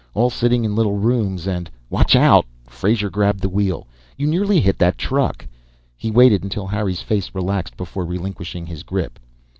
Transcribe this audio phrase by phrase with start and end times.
[0.15, 3.85] All sitting in little rooms and" "Watch out!" Frazer grabbed the wheel.
[4.17, 5.45] "You nearly hit that truck."
[5.95, 9.19] He waited until Harry's face relaxed before relinquishing his grip.